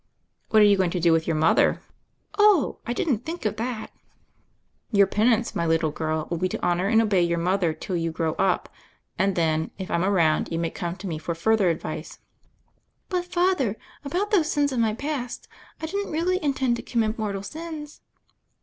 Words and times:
"What 0.49 0.63
arc 0.63 0.67
you 0.67 0.77
going 0.77 0.89
to 0.89 0.99
do 0.99 1.11
with 1.13 1.27
your 1.27 1.35
mother?" 1.35 1.79
"Oh, 2.35 2.79
I 2.87 2.91
didn't 2.93 3.19
think 3.19 3.45
of 3.45 3.57
that 3.57 3.63
I" 3.63 3.69
ISO 3.69 3.85
THE 3.85 3.85
FAIRY 3.85 3.85
OF 3.85 4.29
THE 4.31 4.97
SNOWS 4.97 4.97
"Your 4.97 5.05
penance, 5.07 5.55
my 5.55 5.65
little 5.67 5.91
girl, 5.91 6.27
will 6.27 6.39
be 6.39 6.49
to 6.49 6.65
honor 6.65 6.87
and 6.87 7.03
obey 7.03 7.21
your 7.21 7.37
mother 7.37 7.71
till 7.71 7.95
you 7.95 8.11
grow 8.11 8.33
up, 8.39 8.67
and 9.19 9.35
then, 9.35 9.69
if 9.77 9.91
I'm 9.91 10.03
around, 10.03 10.51
you 10.51 10.57
may 10.57 10.71
come 10.71 10.95
to 10.95 11.07
me 11.07 11.19
for 11.19 11.35
further 11.35 11.69
advice." 11.69 12.17
"But, 13.09 13.25
Father— 13.25 13.77
about 14.03 14.31
those 14.31 14.49
sins 14.51 14.71
of 14.71 14.79
my 14.79 14.95
past. 14.95 15.47
I 15.79 15.85
didn't 15.85 16.11
really 16.11 16.43
intend 16.43 16.77
to 16.77 16.81
commit 16.81 17.19
mortal 17.19 17.43
sins." 17.43 18.01